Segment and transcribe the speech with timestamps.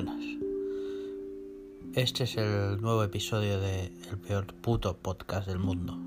[0.00, 0.24] Buenas.
[1.94, 5.98] Este es el nuevo episodio de El peor puto podcast del mundo.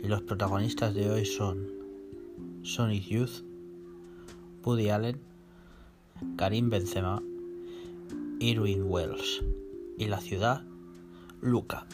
[0.00, 1.72] Y los protagonistas de hoy son
[2.62, 3.42] Sonic Youth,
[4.64, 5.20] Woody Allen,
[6.36, 7.20] Karim Benzema,
[8.38, 9.42] Irwin Wells
[9.98, 10.62] y la ciudad
[11.40, 11.88] Luca.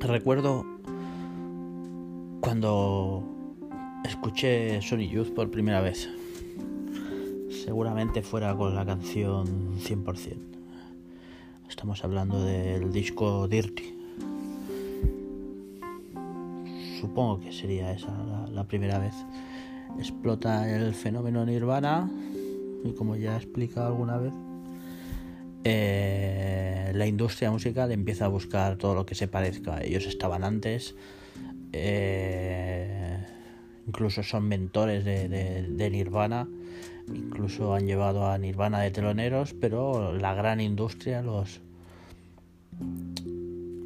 [0.00, 0.66] Recuerdo
[2.42, 3.39] cuando
[4.20, 6.06] escuché Sonic Youth por primera vez.
[7.64, 10.36] Seguramente fuera con la canción 100%.
[11.66, 13.94] Estamos hablando del disco Dirty.
[17.00, 18.12] Supongo que sería esa
[18.52, 19.14] la, primera vez.
[19.98, 22.10] Explota el fenómeno Nirvana
[22.84, 24.34] y como ya he explicado alguna vez,
[25.64, 29.82] eh, la industria musical empieza a buscar todo lo que se parezca.
[29.82, 30.94] Ellos estaban antes.
[31.72, 32.49] Eh,
[33.90, 36.46] incluso son mentores de, Nirvana,
[37.12, 41.60] incluso han llevado a Nirvana de teloneros, pero la gran industria los,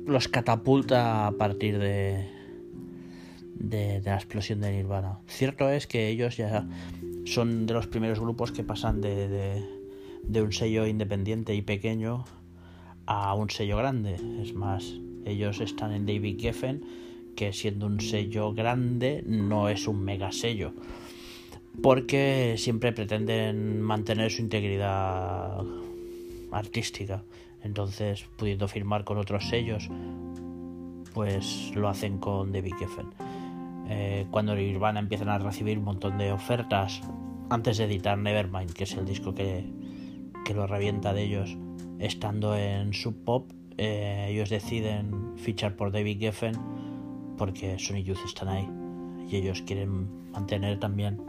[0.06, 2.28] los catapulta a partir de,
[3.54, 5.20] de, la explosión de Nirvana.
[5.26, 6.66] Cierto es que ellos ya
[7.24, 9.64] son de los primeros grupos que pasan de,
[10.22, 12.26] de un sello independiente y pequeño
[13.06, 14.16] a un sello grande.
[14.42, 14.84] Es más,
[15.24, 17.03] ellos están en David Geffen
[17.34, 20.72] que siendo un sello grande no es un mega sello.
[21.82, 25.58] Porque siempre pretenden mantener su integridad
[26.52, 27.24] artística.
[27.62, 29.88] Entonces pudiendo firmar con otros sellos
[31.14, 33.06] pues lo hacen con David Geffen
[33.88, 37.00] eh, cuando Nirvana empiezan a recibir un montón de ofertas
[37.48, 39.64] antes de editar Nevermind que es el disco que,
[40.44, 41.56] que lo revienta de ellos
[42.00, 46.54] estando en Sub Pop eh, ellos deciden fichar por David Geffen
[47.36, 48.68] porque Sony Youth están ahí
[49.30, 51.20] y ellos quieren mantener también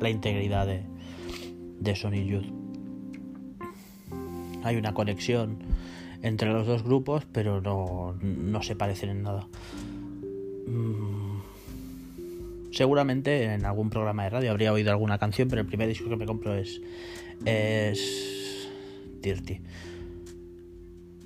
[0.00, 0.84] la integridad de,
[1.80, 2.46] de Sony Youth.
[4.62, 5.58] Hay una conexión
[6.22, 9.46] entre los dos grupos, pero no, no se parecen en nada.
[10.66, 11.40] Mm,
[12.72, 16.16] seguramente en algún programa de radio habría oído alguna canción, pero el primer disco que
[16.16, 16.80] me compro es,
[17.44, 18.68] es
[19.20, 19.60] Dirty.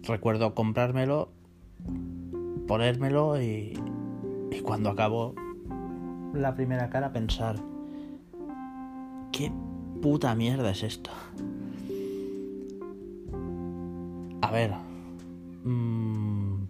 [0.02, 1.30] Recuerdo comprármelo,
[2.66, 3.74] ponérmelo y,
[4.50, 5.34] y cuando acabo
[6.34, 7.56] la primera cara pensar,
[9.32, 9.52] ¿qué
[10.00, 11.10] puta mierda es esto?
[14.40, 14.72] A ver,
[15.64, 16.64] mmm,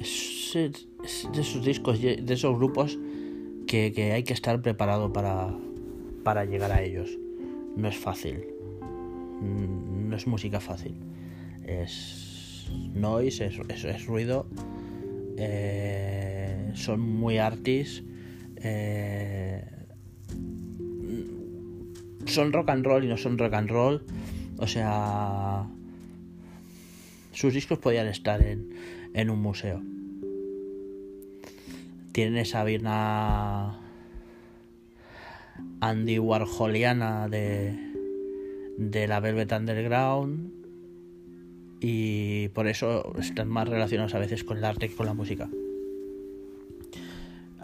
[0.00, 2.98] es, de esos discos, de esos grupos
[3.66, 5.54] que, que hay que estar preparado para,
[6.24, 7.18] para llegar a ellos.
[7.76, 8.44] No es fácil,
[9.40, 10.94] mm, no es música fácil,
[11.64, 14.46] es noise, es, es ruido
[15.36, 18.02] eh, son muy artis.
[18.56, 19.64] Eh,
[22.26, 24.04] son rock and roll y no son rock and roll.
[24.58, 25.66] O sea,
[27.32, 28.70] sus discos podían estar en,
[29.14, 29.82] en un museo.
[32.12, 33.80] Tienen esa virna
[35.80, 37.76] Andy Warholiana de,
[38.78, 40.51] de la Velvet Underground
[41.84, 45.50] y por eso están más relacionados a veces con el arte que con la música.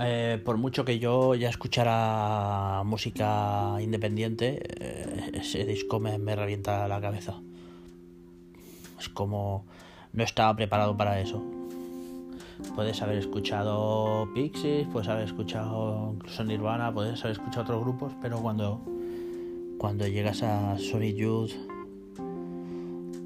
[0.01, 7.01] Eh, por mucho que yo ya escuchara música independiente, eh, ese disco me, revienta la
[7.01, 7.41] cabeza.
[8.99, 9.65] Es como
[10.13, 11.41] no estaba preparado para eso.
[12.75, 18.41] Puedes haber escuchado Pixies, puedes haber escuchado incluso Nirvana, puedes haber escuchado otros grupos, pero
[18.41, 18.81] cuando,
[19.79, 21.68] cuando llegas a Sonic Youth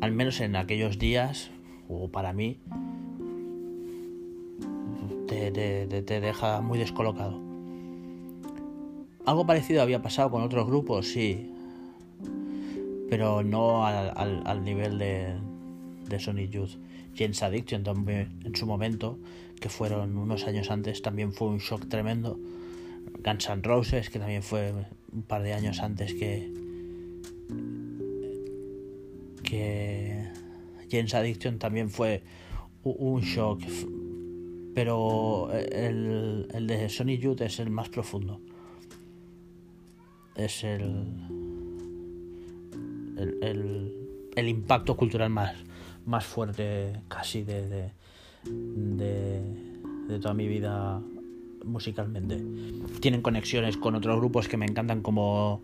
[0.02, 1.52] al menos en aquellos días,
[1.88, 2.58] o para mí,
[5.28, 7.40] te, deja muy descolocado.
[9.24, 11.52] Algo parecido había pasado con otros grupos, sí,
[13.08, 15.36] pero no al, nivel de,
[16.08, 16.78] de Sonic Youth.
[17.16, 19.20] James Addiction también en su momento,
[19.60, 22.40] que fueron unos años antes, también fue un shock tremendo.
[23.22, 24.74] Guns N' Roses, que también fue
[25.12, 26.61] un par de años antes que,
[29.52, 30.30] que
[30.90, 32.22] James Addiction también fue
[32.84, 33.60] un shock,
[34.74, 38.40] pero el, el de Sony Youth es el más profundo.
[40.36, 41.04] Es el,
[43.42, 43.92] el,
[44.34, 45.54] el, impacto cultural más,
[46.06, 47.90] más fuerte casi de, de,
[48.44, 49.42] de,
[50.08, 50.98] de toda mi vida
[51.62, 52.42] musicalmente.
[53.00, 55.60] Tienen conexiones con otros grupos que me encantan como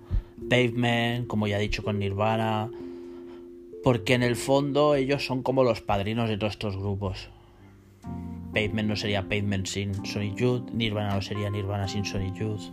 [0.50, 2.70] Pavement, como ya he dicho con Nirvana,
[3.82, 7.30] porque en el fondo ellos son como los padrinos de todos estos grupos.
[8.52, 12.72] Pavement no sería Pavement sin Sonic Youth, Nirvana no sería Nirvana sin Sonic Youth.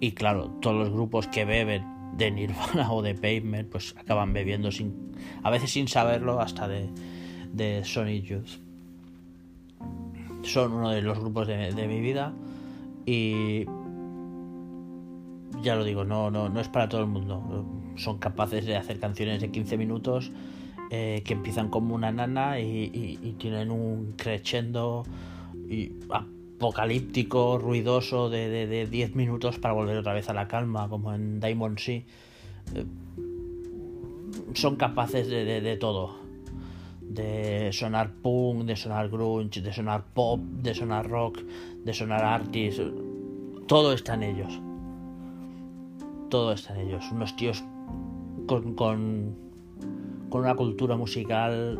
[0.00, 1.84] Y claro, todos los grupos que beben
[2.16, 5.12] de Nirvana o de Pavement, pues acaban bebiendo sin,
[5.42, 6.88] a veces sin saberlo hasta de,
[7.52, 8.60] de Sonic Youth.
[10.42, 12.32] Son uno de los grupos de, de mi vida
[13.06, 13.64] y
[15.62, 17.64] ya lo digo, no, no, no es para todo el mundo.
[17.96, 20.32] Son capaces de hacer canciones de 15 minutos
[20.94, 25.04] eh, que empiezan como una nana y, tienen un crescendo
[25.66, 31.14] y apocalíptico, ruidoso de, de, 10 minutos para volver otra vez a la calma, como
[31.14, 32.02] en Diamond Sea.
[32.74, 32.84] Eh,
[34.52, 36.16] son capaces de, de todo.
[37.00, 42.80] De sonar punk, de sonar grunge, de sonar pop, de sonar rock, de sonar artist.
[43.66, 44.60] Todo está en ellos.
[46.28, 47.10] Todo está en ellos.
[47.10, 47.64] Unos tíos
[48.46, 49.42] con, con
[50.32, 51.78] con una cultura musical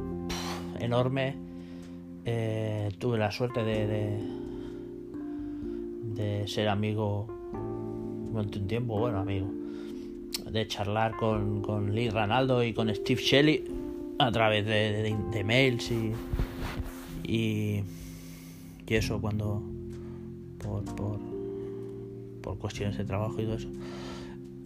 [0.79, 1.35] enorme.
[2.27, 4.21] Eh, tuve la suerte de,
[6.15, 7.27] de, ser amigo
[8.31, 9.49] durante un tiempo, bueno, amigo,
[10.51, 13.65] de charlar con, con Lee Ranaldo y con Steve Shelley
[14.19, 16.13] a través de, mails y,
[17.25, 17.83] y,
[18.87, 19.63] eso cuando
[20.59, 21.19] por, por,
[22.43, 23.69] por cuestiones de trabajo y todo eso.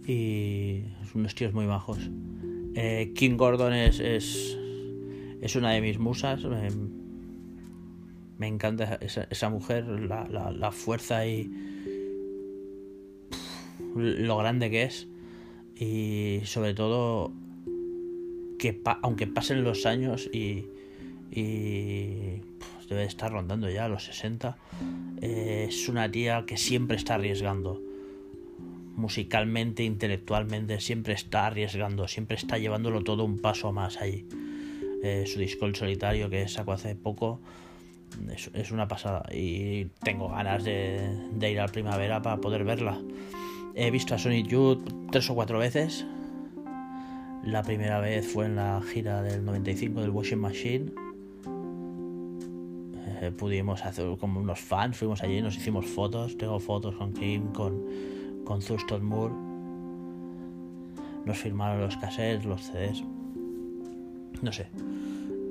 [0.06, 1.98] Y unos tíos muy bajos.
[2.74, 6.44] Eh, King Gordon es, es, una de mis musas.
[8.38, 11.50] Me, encanta esa, mujer, la, fuerza y
[13.94, 15.08] lo grande que es.
[15.74, 17.32] Y sobre todo
[18.58, 20.66] que aunque pasen los años y,
[21.30, 22.40] y
[22.88, 24.56] debe estar rondando ya los 60,
[25.20, 27.85] eh, es una tía que siempre está arriesgando
[28.96, 34.26] musicalmente, intelectualmente, siempre está arriesgando, siempre está llevándolo todo un paso más ahí.
[35.02, 37.40] Eh, su disco El Solitario que sacó hace poco
[38.54, 42.98] es, una pasada y tengo ganas de, ir a primavera para poder verla.
[43.74, 46.06] He visto a Sonic Youth tres o cuatro veces.
[47.44, 50.92] La primera vez fue en la gira del 95 del Washing Machine.
[53.20, 56.38] Eh, pudimos hacer como unos fans, fuimos allí, nos hicimos fotos.
[56.38, 57.84] Tengo fotos con Kim, con,
[58.46, 59.34] con Thurston Moore.
[61.26, 63.02] Nos firmaron los cassettes, los CDs.
[64.40, 64.68] No sé.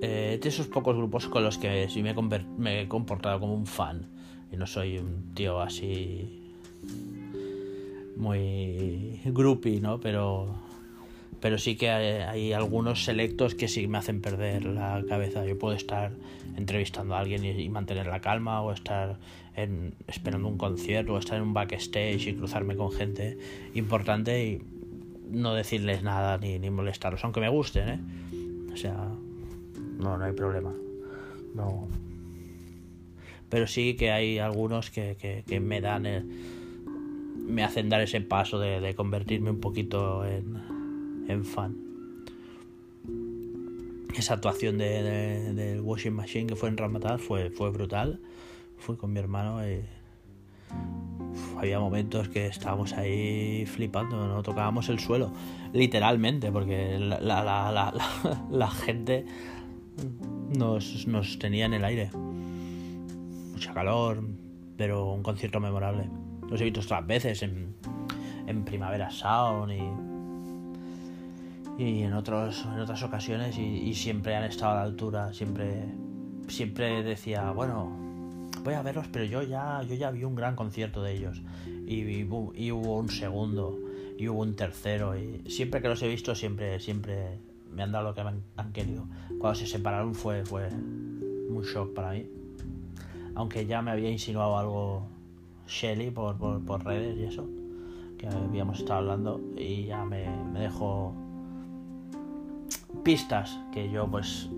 [0.02, 2.16] Eh, de esos pocos grupos con los que sí me
[2.82, 4.08] he, comportado como un fan.
[4.52, 6.42] Y no soy un tío así.
[8.16, 10.00] Muy groupie, ¿no?
[10.00, 10.65] Pero.
[11.46, 15.46] Pero sí que hay, algunos selectos que sí me hacen perder la cabeza.
[15.46, 16.12] Yo puedo estar
[16.58, 19.20] entrevistando a alguien y mantener la calma, o estar
[20.08, 23.38] esperando un concierto o estar en un backstage y cruzarme con gente
[23.76, 24.64] importante y
[25.30, 28.00] no decirles nada ni, ni molestarlos, aunque me gusten, ¿eh?
[28.74, 28.96] O sea,
[30.00, 30.74] no, no hay problema.
[31.54, 31.88] No.
[33.50, 36.08] Pero sí que hay algunos que, que, me dan,
[37.38, 40.74] me hacen dar ese paso de, convertirme un poquito en,
[41.28, 41.76] en fan.
[44.16, 48.20] Esa actuación del de, Washing Machine que fue en Ramadan fue, brutal
[48.78, 49.82] fui con mi hermano y
[51.58, 55.32] había momentos que estábamos ahí flipando, no tocábamos el suelo,
[55.74, 56.98] literalmente, porque
[57.30, 59.26] la gente
[60.58, 62.10] nos, nos, tenía en el aire.
[63.52, 64.24] Mucha calor,
[64.78, 66.10] pero un concierto memorable.
[66.50, 67.76] Los he visto otras veces en,
[68.48, 70.15] en Primavera Sound y,
[71.78, 75.86] y en, otros, en otras ocasiones y, y siempre han estado a la altura, siempre,
[76.48, 78.06] siempre decía, bueno,
[78.66, 81.42] voy a verlos, pero yo ya, yo ya vi un gran concierto de ellos.
[81.86, 82.24] Y, y,
[82.72, 83.78] hubo un segundo,
[84.18, 85.16] y hubo un tercero.
[85.18, 87.40] Y siempre que los he visto, siempre, siempre
[87.72, 89.08] me han dado lo que me han, querido.
[89.40, 92.26] Cuando se separaron fue, fue un shock para mí.
[93.36, 95.08] Aunque ya me había insinuado algo
[95.68, 97.48] Shelly por, por, redes y eso,
[98.18, 101.14] que habíamos estado hablando, y ya me dejó
[103.06, 104.50] pistas que yo pues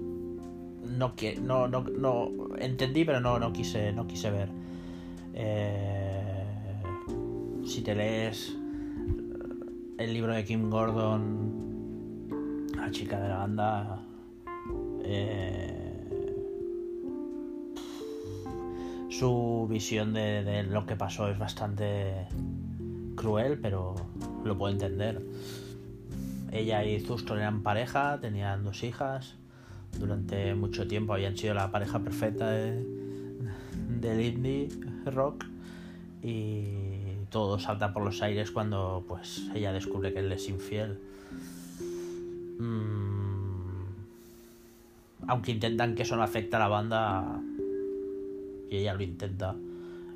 [0.97, 4.49] no, no, no, no entendí, pero no, no, quise, no quise ver.
[5.33, 6.81] Eh,
[7.65, 8.57] si te lees
[9.97, 13.99] el libro de Kim Gordon, la chica de la banda,
[15.03, 15.97] eh,
[19.09, 22.27] su visión de, lo que pasó es bastante
[23.15, 23.95] cruel, pero
[24.45, 25.21] lo puedo entender.
[26.51, 29.35] Ella y Zuston eran pareja, tenían dos hijas
[29.99, 32.83] durante mucho tiempo habían sido la pareja perfecta de,
[33.99, 34.69] del indie
[35.05, 35.45] rock
[36.21, 36.65] y
[37.29, 40.99] todo salta por los aires cuando pues ella descubre que él es infiel.
[42.59, 43.85] Mm,
[45.27, 47.41] aunque intentan que eso no afecte a la banda,
[48.69, 49.55] y ella lo intenta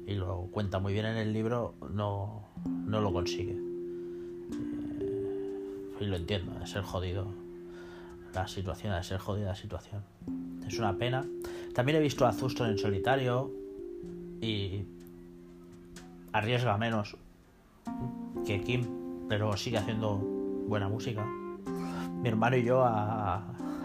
[0.08, 3.71] y lo cuenta muy bien en el libro, no, no lo consigue.
[6.02, 7.28] Y lo entiendo, es ser jodido.
[8.34, 10.02] La situación, es ser jodida la situación.
[10.68, 11.26] Es una pena.
[11.76, 13.52] También he visto a Zuston en solitario
[14.42, 14.84] y
[16.34, 17.16] arriesga menos
[18.46, 20.18] que Kim, pero sigue haciendo
[20.68, 21.26] buena música.
[21.26, 23.38] Mi hermano y yo a,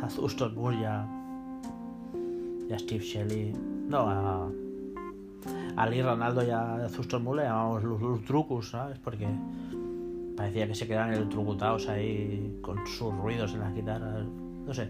[0.02, 3.52] a Zuston Moore y a, Steve Shelley,
[3.88, 4.48] no, a,
[5.76, 8.98] a Lee Ronaldo y a Zuston Moore le llamamos los, trucos, ¿sabes?
[8.98, 9.26] Porque
[10.36, 14.26] parecía que se quedaban electrocutados ahí con sus ruidos en las guitarras,
[14.66, 14.88] no sé.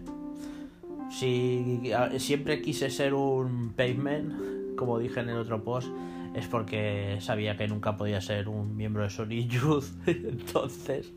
[1.11, 1.81] Si
[2.19, 5.89] siempre quise ser un pavement, como dije en el otro post,
[6.35, 9.85] es porque sabía que nunca podía ser un miembro de Sony Youth.
[10.07, 11.13] Entonces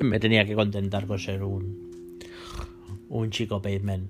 [0.00, 2.20] me tenía que contentar con ser un,
[3.08, 4.08] un chico pavement.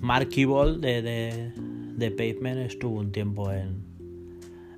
[0.00, 1.52] Mark Ball de, de,
[1.96, 3.82] de, Pavement estuvo un tiempo en,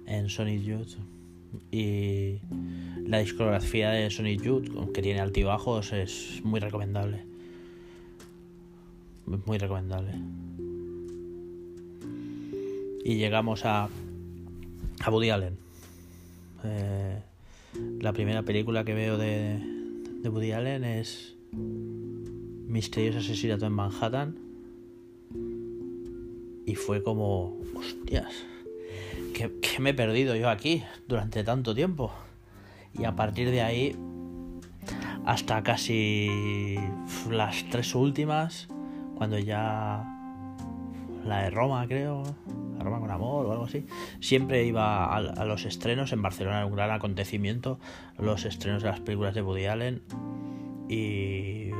[0.07, 0.97] en Sonic Youth
[1.71, 2.41] y
[3.07, 7.25] la discografía de Sonic Youth, que tiene altibajos, es muy recomendable.
[9.47, 10.13] Muy recomendable.
[13.05, 13.89] Y llegamos a,
[15.01, 15.57] a Woody Allen.
[16.65, 17.23] Eh,
[18.01, 19.59] la primera película que veo de,
[20.23, 24.37] de Woody Allen es Misterioso asesinato en Manhattan.
[26.65, 28.47] Y fue como, hostias,
[29.33, 32.13] ¿qué, me he perdido yo aquí durante tanto tiempo?
[32.95, 33.97] Y a partir de ahí,
[35.25, 36.77] hasta casi
[37.31, 38.69] las tres últimas,
[39.17, 40.05] cuando ya
[41.25, 42.23] la de Roma, creo,
[42.77, 43.87] la Roma con amor o algo así.
[44.21, 46.13] Siempre iba a, los estrenos.
[46.13, 47.79] En Barcelona era un gran acontecimiento.
[48.19, 50.03] Los estrenos de las películas de Woody Allen.
[50.89, 51.71] Y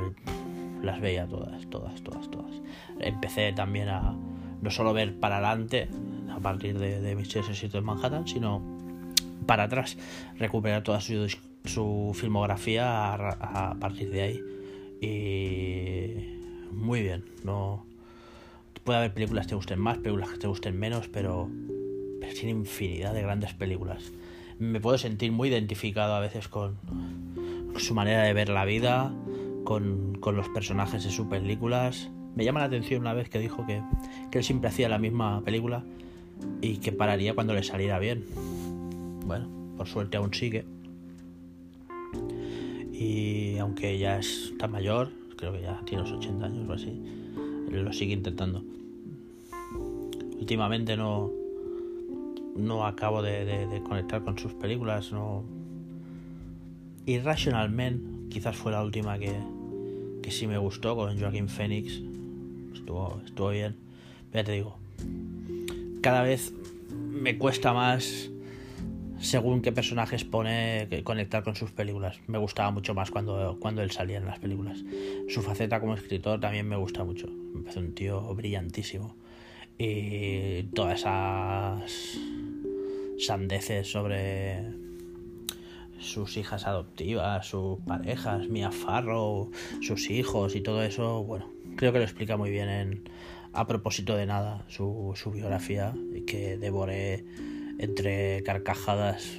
[0.81, 2.61] las veía todas, todas, todas, todas.
[2.99, 4.15] Empecé también a
[4.61, 5.89] no solo ver para adelante
[6.43, 8.61] partir de, de mis éxitos en Manhattan, sino
[9.45, 9.97] para atrás,
[10.37, 11.27] recuperar toda su,
[11.65, 14.41] su filmografía a, a partir de ahí.
[15.01, 17.85] Y muy bien, no
[18.83, 21.49] puede haber películas que te gusten más, películas que te gusten menos, pero,
[22.19, 24.11] pero tiene infinidad de grandes películas.
[24.59, 26.77] Me puedo sentir muy identificado a veces con
[27.77, 29.13] su manera de ver la vida,
[29.63, 32.11] con, con los personajes de sus películas.
[32.35, 33.81] Me llama la atención una vez que dijo que,
[34.31, 35.83] que él siempre hacía la misma película
[36.61, 38.23] y que pararía cuando le saliera bien.
[39.25, 39.47] Bueno,
[39.77, 40.65] por suerte aún sigue.
[42.91, 47.01] Y aunque ya está mayor, creo que ya tiene los 80 años o así,
[47.69, 48.63] lo sigue intentando.
[50.39, 51.31] Últimamente no,
[52.55, 55.11] no acabo de, conectar con sus películas.
[55.11, 55.43] No.
[57.05, 59.33] Irrational Men quizás fue la última que,
[60.21, 62.01] que sí me gustó con Joaquín Phoenix.
[62.73, 63.75] Estuvo, estuvo bien.
[64.33, 64.77] ya te digo,
[66.03, 66.53] cada vez
[66.91, 68.29] me cuesta más
[69.19, 72.19] según qué personajes pone conectar con sus películas.
[72.27, 74.83] Me gustaba mucho más cuando, cuando él salía en las películas.
[75.29, 77.27] Su faceta como escritor también me gusta mucho.
[77.27, 79.15] Me parece un tío brillantísimo.
[79.77, 82.19] Y todas esas
[83.17, 84.61] sandeces sobre
[85.99, 91.99] sus hijas adoptivas, sus parejas, Mia Farrow, sus hijos y todo eso, bueno, creo que
[91.99, 93.03] lo explica muy bien en
[93.53, 95.93] A propósito de nada, su, su biografía,
[96.25, 97.23] que devoré
[97.77, 99.37] entre carcajadas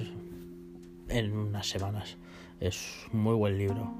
[1.08, 2.16] en unas semanas.
[2.60, 3.92] Es muy buen libro.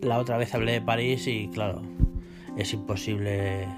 [0.00, 1.82] La otra vez hablé de París y claro,
[2.56, 3.68] es imposible.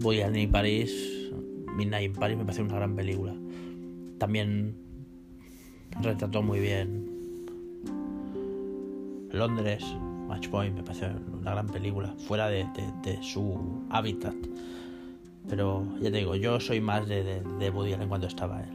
[0.00, 1.32] Voy a ni París,
[1.74, 3.34] Midnight in Paris me parece una gran película.
[4.18, 4.76] También
[6.00, 7.08] retrató muy bien
[9.32, 9.84] Londres,
[10.28, 12.66] Match Point, me parece una gran película, fuera de
[13.22, 14.36] su hábitat.
[15.48, 18.68] Pero ya te digo, yo soy más de, de, de Woody Allen cuando estaba él.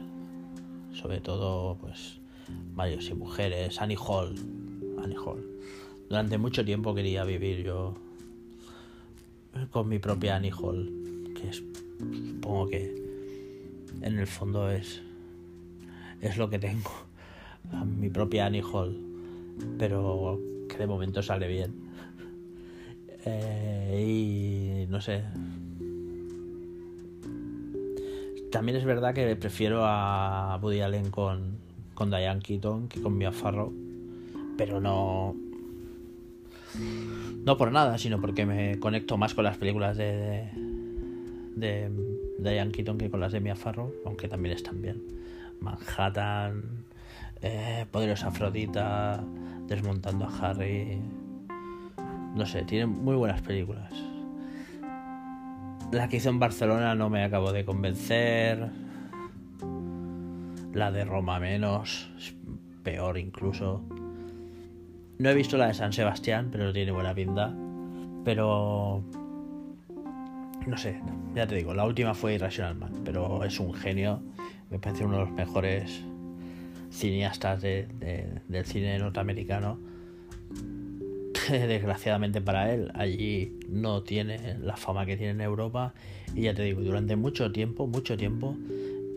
[0.92, 2.18] Sobre todo, pues,
[2.74, 4.34] varios y mujeres, Annie Hall.
[5.02, 5.44] Annie Hall.
[6.08, 7.94] Durante mucho tiempo quería vivir yo
[9.70, 11.62] con mi propia Annie Hall, que es,
[11.98, 12.94] supongo que
[14.02, 15.00] en el fondo es,
[16.20, 16.90] es lo que tengo.
[17.98, 18.98] mi propia Annie Hall.
[19.78, 20.40] Pero
[20.74, 21.74] que de momento sale bien.
[23.26, 25.22] Eh, y no sé,
[28.54, 31.58] también es verdad que prefiero a Woody Allen con,
[31.92, 33.72] con Diane Keaton que con Mia Farrow.
[34.56, 35.34] Pero no.
[37.44, 40.50] No por nada, sino porque me conecto más con las películas de,
[41.56, 41.90] de,
[42.38, 45.02] Diane Keaton que con las de Mia Farrow, aunque también están bien.
[45.58, 46.62] Manhattan,
[47.42, 49.24] eh, Poderosa Afrodita,
[49.66, 50.98] Desmontando a Harry.
[52.34, 53.92] No sé, tienen muy buenas películas.
[55.92, 58.70] La que hizo en Barcelona no me acabó de convencer.
[60.72, 62.10] La de Roma menos,
[62.82, 63.82] peor incluso.
[65.18, 67.54] No he visto la de San Sebastián, pero tiene buena pinta.
[68.24, 69.04] Pero
[70.66, 71.00] no sé,
[71.34, 74.22] ya te digo, la última fue Irrational Man, pero es un genio,
[74.70, 76.02] me parece uno de los mejores
[76.94, 77.88] cineastas de,
[78.48, 79.78] del cine norteamericano.
[81.48, 85.92] Desgraciadamente para él, allí no tiene la fama que tiene en Europa.
[86.34, 88.56] Y ya te digo, durante mucho tiempo, mucho tiempo,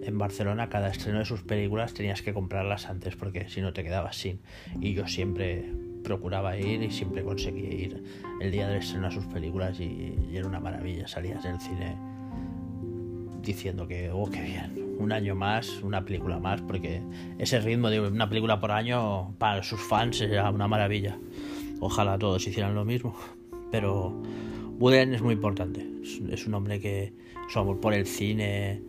[0.08, 3.84] en Barcelona, cada estreno de sus películas tenías que comprarlas antes porque si no te
[3.84, 4.40] quedabas sin.
[4.80, 5.66] Y yo siempre
[6.04, 8.04] procuraba ir y siempre conseguía ir
[8.40, 11.08] el día del estreno a sus películas y, era una maravilla.
[11.08, 11.98] Salías del cine
[13.42, 17.02] diciendo que, oh, qué bien, un año más, una película más, porque
[17.38, 21.18] ese ritmo de una película por año para sus fans era una maravilla.
[21.80, 23.16] Ojalá todos hicieran lo mismo,
[23.72, 24.22] pero
[24.80, 25.86] Woody es muy importante.
[26.32, 27.14] Es un hombre que
[27.50, 28.82] su amor por el cine,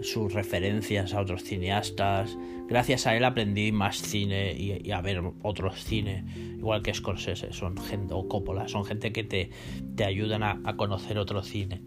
[0.00, 2.36] sus referencias a otros cineastas.
[2.68, 6.24] Gracias a él aprendí más cine y, a ver otros cine,
[6.58, 9.50] igual que Scorsese, son gente, o Coppola, son gente que te,
[9.96, 11.82] te ayudan a, conocer otro cine.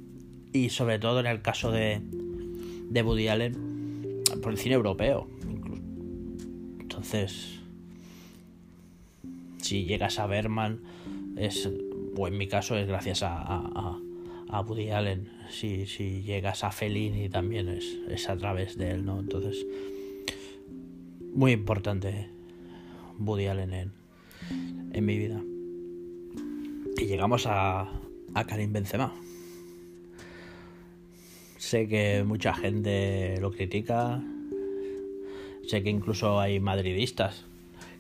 [0.54, 2.02] Y sobre todo en el caso de,
[2.90, 5.28] de Woody Allen, por el cine europeo.
[6.80, 7.60] Entonces,
[9.58, 10.82] si llegas a Berman,
[11.36, 11.70] es,
[12.16, 14.00] o en mi caso es gracias a, a,
[14.50, 19.06] a Woody Allen si, si llegas a Fellini también es, es a través de él,
[19.06, 19.20] ¿no?
[19.20, 19.66] Entonces,
[21.34, 22.30] muy importante
[23.20, 23.92] Woody Allen en,
[24.94, 25.42] en mi vida.
[26.98, 27.90] Y llegamos a,
[28.34, 29.14] a Karim Benzema.
[31.58, 34.22] Sé que mucha gente lo critica.
[35.68, 37.46] Sé que incluso hay madridistas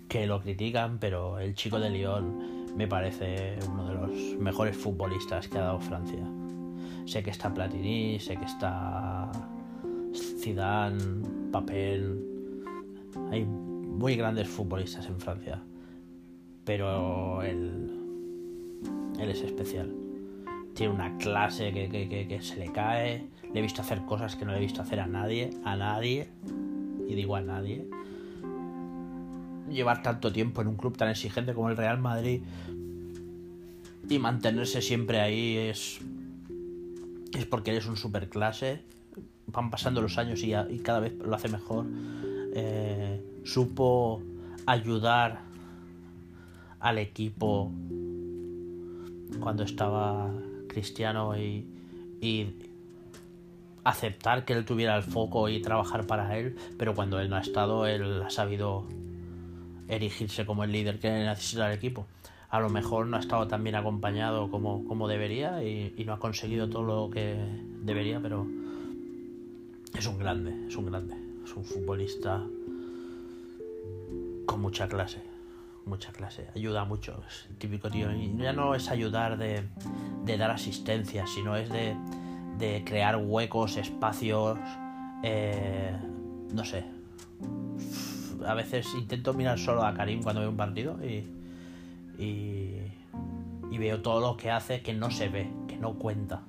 [0.08, 5.48] que lo critican, pero el chico de Lyon me parece uno de los mejores futbolistas
[5.48, 6.24] que ha dado Francia.
[7.06, 9.32] Sé que está Platini, sé que está
[10.14, 12.24] Zidane, Papel.
[13.32, 15.64] Hay muy grandes futbolistas en Francia.
[16.64, 17.90] Pero él,
[19.20, 20.07] él es especial.
[20.78, 23.28] Tiene una clase que, que se le cae.
[23.52, 25.50] Le he visto hacer cosas que no le he visto hacer a nadie.
[25.66, 26.30] A nadie.
[27.08, 27.90] Y digo a nadie.
[29.70, 32.42] Llevar tanto tiempo en un club tan exigente como el Real Madrid
[34.10, 36.00] y mantenerse siempre ahí es
[37.34, 38.84] es porque eres un superclase.
[39.48, 41.86] Van pasando los años y, cada vez lo hace mejor.
[42.54, 44.22] Eh, supo
[44.66, 45.42] ayudar
[46.80, 47.72] al equipo
[49.40, 50.32] cuando estaba
[50.78, 51.66] Cristiano y,
[53.84, 57.40] aceptar que él tuviera el foco y trabajar para él, pero cuando él no ha
[57.40, 58.84] estado, él ha sabido
[59.88, 62.06] erigirse como el líder que necesita el equipo.
[62.50, 66.20] A lo mejor no ha estado tan bien acompañado como, como debería y, no ha
[66.20, 67.38] conseguido todo lo que
[67.82, 68.46] debería, pero
[69.98, 72.46] es un grande, es un grande, es un futbolista
[74.46, 75.22] con mucha clase,
[75.88, 79.64] mucha clase, ayuda mucho, es el típico tío, y ya no es ayudar de,
[80.26, 81.96] de dar asistencia, sino es de,
[82.58, 84.58] de crear huecos, espacios,
[85.24, 85.96] eh,
[86.54, 86.86] no sé.
[88.46, 91.28] A veces intento mirar solo a Karim cuando veo un partido y,
[92.18, 96.42] y, veo todo lo que hace que no se ve, que no cuenta.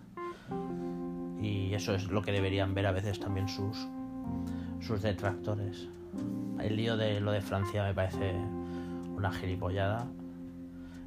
[1.42, 3.87] Y eso es lo que deberían ver a veces también sus,
[4.81, 5.88] sus detractores.
[6.59, 8.33] El lío de lo de Francia me parece
[9.19, 10.07] una gilipollada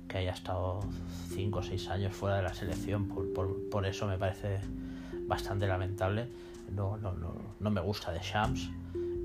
[0.08, 0.82] que haya estado
[1.34, 3.08] 5 o 6 años fuera de la selección.
[3.08, 4.60] Por, eso me parece
[5.28, 6.28] bastante lamentable.
[6.76, 8.69] No, no, no, no me gusta de Shams.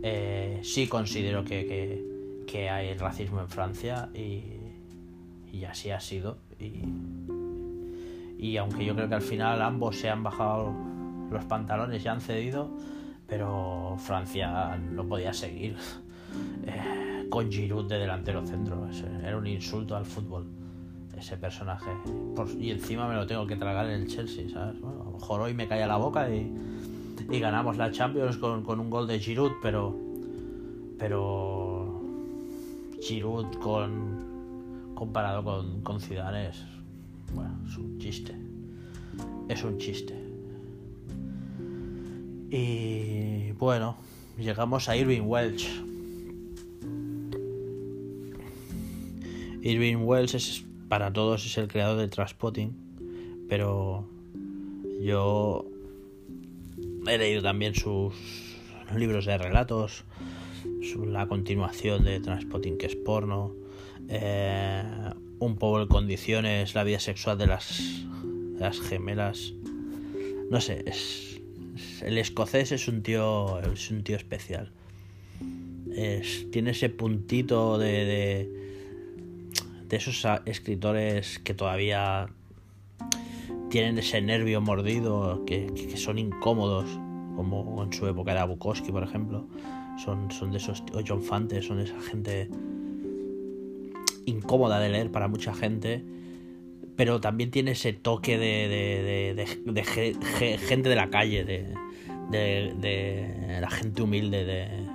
[0.02, 4.42] Eh, sí considero que, que, que, hay racismo en Francia y,
[5.52, 6.38] y así ha sido.
[6.60, 6.82] Y,
[8.38, 10.72] y aunque yo creo que al final ambos se han bajado
[11.30, 12.70] los pantalones y han cedido,
[13.26, 15.76] pero Francia no podía seguir
[16.66, 16.95] eh,
[17.36, 18.88] con Giroud de delantero centro.
[19.22, 20.46] Era un insulto al fútbol
[21.18, 21.90] ese personaje.
[22.58, 24.80] y encima me lo tengo que tragar en el Chelsea, ¿sabes?
[24.80, 26.50] Bueno, a lo mejor hoy me cae la boca y,
[27.38, 29.94] ganamos la Champions con, con, un gol de Giroud, pero
[30.98, 32.00] pero
[33.02, 36.64] Giroud con comparado con, con Zidane es,
[37.34, 38.34] bueno, es un chiste.
[39.50, 40.14] Es un chiste.
[42.50, 43.98] Y bueno,
[44.38, 45.95] llegamos a Irving Welch.
[49.66, 52.72] Irving Welch es para todos es el creador de Transpotting,
[53.48, 54.08] pero
[55.00, 55.66] yo
[57.08, 58.14] he leído también sus
[58.96, 60.04] libros de relatos,
[61.06, 63.54] la continuación de Transpotting que es porno,
[64.08, 64.84] eh,
[65.40, 68.04] un poco en condiciones la vida sexual de las,
[68.58, 69.52] las gemelas
[70.48, 71.40] no sé, es,
[72.02, 74.70] el escocés es un tío, es un tío especial.
[75.92, 78.65] Es, tiene ese puntito de, de,
[79.88, 82.28] de esos escritores que todavía
[83.70, 86.88] tienen ese nervio mordido, que, son incómodos,
[87.36, 89.46] como en su época era Bukowski, por ejemplo.
[90.02, 92.50] Son, son de esos, o John Fante, son de esa gente
[94.26, 96.04] incómoda de leer para mucha gente,
[96.96, 98.68] pero también tiene ese toque de,
[99.34, 101.74] de, de, gente de la calle, de,
[102.30, 104.85] de, la gente humilde, de,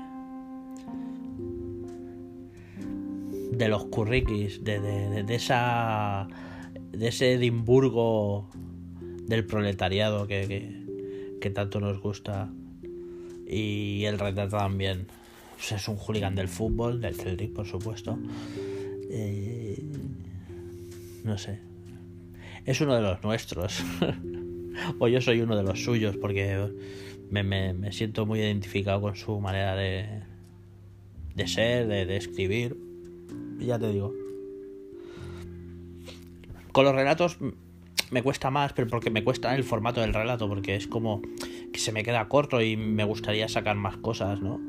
[3.51, 6.27] de los curriquis, de, de, esa
[6.91, 8.49] de ese Edimburgo
[9.27, 10.85] del proletariado que,
[11.39, 12.49] que, tanto nos gusta
[13.45, 15.07] y el retrato también
[15.55, 18.17] pues es un hooligan del fútbol del Celtic por supuesto
[19.13, 19.83] eh,
[21.23, 21.59] no sé.
[22.65, 23.83] Es uno de los nuestros.
[24.99, 26.69] o yo soy uno de los suyos porque
[27.29, 30.21] me, me, siento muy identificado con su manera de,
[31.35, 32.77] de ser, de, de escribir.
[33.61, 34.13] Y ya te digo.
[36.73, 37.37] Con los relatos
[38.09, 41.21] me cuesta más, pero porque me cuesta el formato del relato, porque es como
[41.71, 44.59] que se me queda corto y me gustaría sacar más cosas, ¿no?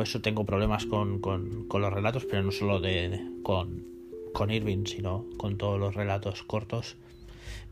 [0.00, 3.84] por eso tengo problemas con, los relatos, pero no solo de, con,
[4.32, 6.96] con Irving, sino con todos los relatos cortos.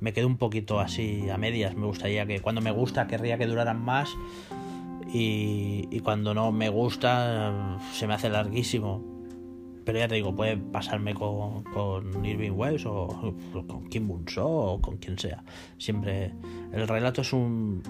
[0.01, 1.75] Me quedo un poquito así a medias.
[1.75, 4.11] Me gustaría que cuando me gusta querría que duraran más
[5.11, 9.18] y, cuando no me gusta se me hace larguísimo.
[9.89, 13.35] Pero ya te digo, puede pasarme con, con Irving Wells o,
[13.67, 15.43] con Kim Bunso o con quien sea.
[15.79, 16.35] Siempre
[16.75, 17.83] el relato es un...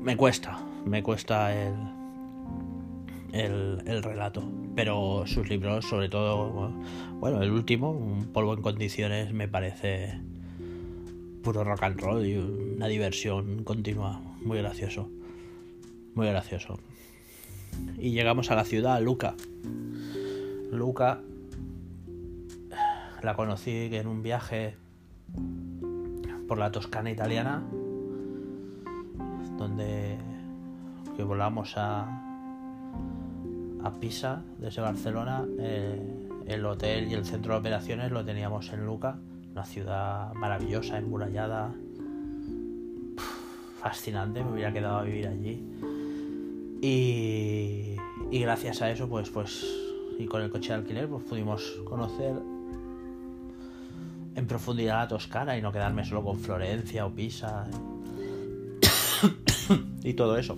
[0.00, 1.52] Me cuesta, me cuesta
[3.34, 4.50] el, el, relato.
[4.74, 6.72] Pero sus libros, sobre todo,
[7.16, 10.18] bueno, el último, Un polvo en condiciones, me parece
[11.42, 14.22] puro rock and roll y una diversión continua.
[14.42, 15.10] Muy gracioso.
[16.14, 16.78] Muy gracioso.
[17.98, 19.34] Y llegamos a la ciudad, Luca.
[20.72, 21.20] Luca
[23.22, 24.76] la conocí en un viaje
[26.48, 27.62] por la Toscana italiana,
[29.58, 30.18] donde
[31.22, 32.06] volamos a,
[33.82, 38.86] a Pisa desde Barcelona, eh, el hotel y el centro de operaciones lo teníamos en
[38.86, 39.18] Luca,
[39.52, 41.72] una ciudad maravillosa, emburallada,
[43.80, 45.64] fascinante, me hubiera quedado a vivir allí.
[46.82, 47.96] Y,
[48.30, 49.66] gracias a eso, pues, pues,
[50.18, 52.34] y con el coche de alquiler, pues pudimos conocer
[54.34, 57.66] en profundidad la Toscana y no quedarme solo con Florencia o Pisa
[60.02, 60.56] y todo eso.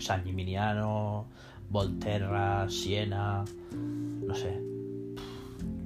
[0.00, 1.26] San Gimignano,
[1.70, 4.60] Volterra, Siena, no sé.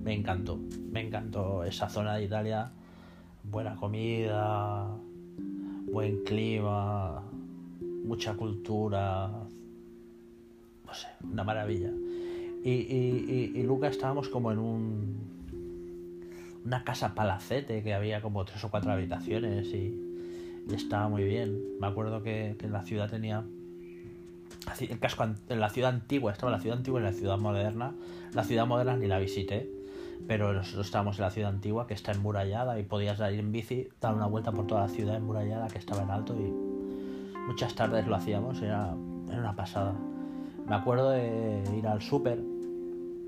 [0.03, 0.59] Me encantó,
[0.91, 2.73] me encantó esa zona de Italia.
[3.45, 4.89] Buena comida,
[5.91, 7.23] buen clima,
[8.05, 9.29] mucha cultura,
[10.87, 11.93] no sé, una maravilla.
[12.63, 15.31] Y, y, y, Luca estábamos como en un
[16.65, 20.07] una casa palacete que había como tres o cuatro habitaciones y,
[20.73, 21.59] estaba muy bien.
[21.81, 23.45] Me acuerdo que, que la ciudad tenía
[24.79, 27.95] el casco en la ciudad antigua, estaba la ciudad antigua y la ciudad moderna.
[28.35, 29.69] La ciudad moderna ni la visité,
[30.29, 33.89] pero nosotros estábamos en la ciudad antigua que está emmurallada y podías ir en bici,
[34.01, 36.70] dar una vuelta por toda la ciudad emmurallada que estaba en alto y
[37.47, 39.95] muchas tardes lo hacíamos, era, una pasada.
[40.67, 42.41] Me acuerdo de ir al súper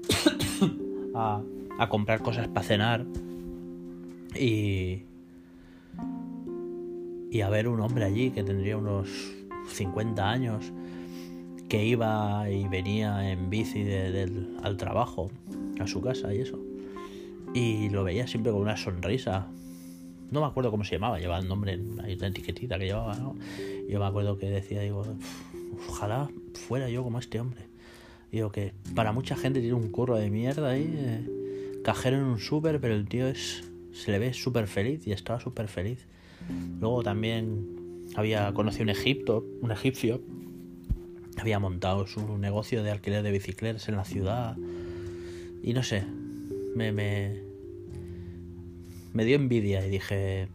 [1.15, 1.43] a,
[1.89, 3.05] comprar cosas para cenar
[4.39, 5.05] y
[7.31, 9.09] y a ver un hombre allí que tendría unos
[9.69, 10.71] 50 años
[11.73, 15.31] que iba y venía en bici del, al trabajo,
[15.81, 16.59] a su casa y eso.
[17.55, 19.47] Y lo veía siempre con una sonrisa.
[20.33, 23.37] No me acuerdo cómo se llamaba, llevaba el nombre, hay una etiquetita que llevaba, ¿no?
[23.89, 25.05] Yo me acuerdo que decía, digo,
[25.89, 27.67] ojalá fuera yo como este hombre.
[28.31, 32.39] Digo que para mucha gente tiene un curro de mierda ahí, eh, cajero en un
[32.39, 36.07] súper, pero el tío es se le ve súper feliz y estaba súper feliz.
[36.81, 40.23] Luego también había conocido un Egipto, un egipcio,
[41.39, 44.57] había montado su negocio de alquiler de bicicletas en la ciudad
[45.63, 46.05] y no sé,
[46.75, 47.52] me, me,
[49.13, 50.49] me dio envidia y dije,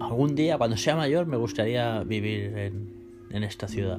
[0.00, 2.94] algún día cuando sea mayor me gustaría vivir en,
[3.30, 3.98] en esta ciudad,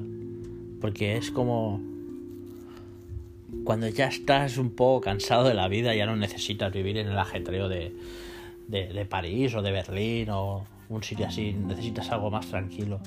[0.80, 1.80] porque es como
[3.64, 7.18] cuando ya estás un poco cansado de la vida, ya no necesitas vivir en el
[7.18, 7.92] ajetreo de,
[8.68, 13.00] de, París o de Berlín o un sitio así, necesitas algo más tranquilo.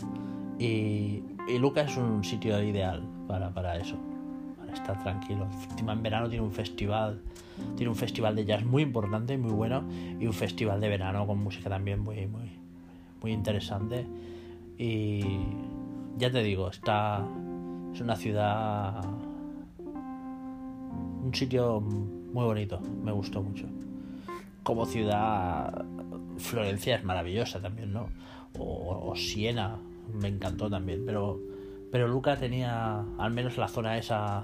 [0.60, 3.98] Y, y Luca es un sitio ideal para, para eso,
[4.76, 5.48] está tranquilo.
[5.72, 7.22] Encima en verano tiene un festival,
[7.76, 9.84] tiene un festival de jazz muy importante, muy bueno,
[10.20, 12.52] y un festival de verano con música también muy, muy,
[13.22, 14.06] muy interesante.
[14.78, 15.22] Y
[16.18, 17.26] ya te digo, está
[17.94, 19.04] es una ciudad,
[21.24, 23.66] un sitio muy bonito, me gustó mucho.
[24.64, 25.86] Como ciudad,
[26.38, 28.10] Florencia es maravillosa también, ¿no?
[28.60, 29.78] O, o Siena,
[30.14, 31.40] me encantó también, pero
[31.96, 34.44] pero Luca tenía al menos la zona esa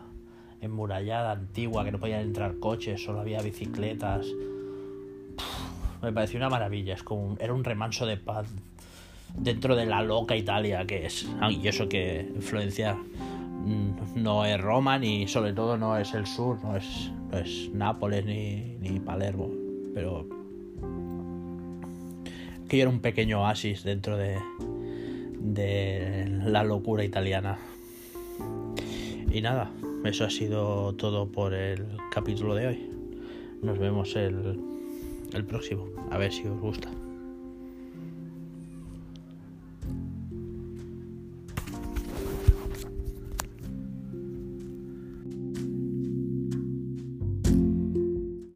[0.61, 4.27] enmurallada, antigua, que no podían entrar coches, solo había bicicletas.
[6.01, 8.47] me pareció una maravilla, es como era un remanso de paz
[9.35, 11.27] dentro de la loca Italia que es.
[11.49, 16.63] Y eso que Florencia mm, no es Roma ni sobre todo no es el sur,
[16.63, 19.49] no es, no es Nápoles ni, ni Palermo,
[19.93, 20.27] pero
[22.69, 24.37] que era un pequeño oasis dentro de,
[25.39, 27.57] de la locura italiana.
[29.29, 29.69] Y nada,
[30.03, 32.89] eso ha sido todo por el capítulo de hoy.
[33.61, 34.59] Nos vemos el,
[35.33, 35.87] el próximo.
[36.09, 36.89] A ver si os gusta.